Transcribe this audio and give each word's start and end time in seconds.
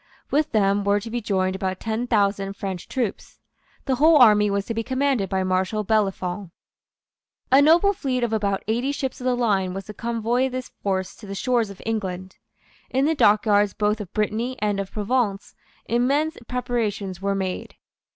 With 0.31 0.51
them 0.51 0.83
were 0.83 0.99
to 0.99 1.11
be 1.11 1.21
joined 1.21 1.55
about 1.55 1.79
ten 1.79 2.07
thousand 2.07 2.53
French 2.55 2.87
troops. 2.87 3.37
The 3.85 3.97
whole 3.97 4.17
army 4.17 4.49
was 4.49 4.65
to 4.65 4.73
be 4.73 4.81
commanded 4.81 5.29
by 5.29 5.43
Marshal 5.43 5.83
Bellefonds. 5.85 6.49
A 7.51 7.61
noble 7.61 7.93
fleet 7.93 8.23
of 8.23 8.33
about 8.33 8.63
eighty 8.67 8.91
ships 8.91 9.21
of 9.21 9.25
the 9.25 9.35
line 9.35 9.75
was 9.75 9.85
to 9.85 9.93
convoy 9.93 10.49
this 10.49 10.71
force 10.81 11.15
to 11.17 11.27
the 11.27 11.35
shores 11.35 11.69
of 11.69 11.83
England. 11.85 12.37
In 12.89 13.05
the 13.05 13.13
dockyards 13.13 13.75
both 13.75 14.01
of 14.01 14.11
Brittany 14.11 14.55
and 14.59 14.79
of 14.79 14.91
Provence 14.91 15.53
immense 15.85 16.35
preparations 16.47 17.21
were 17.21 17.35
made. 17.35 17.75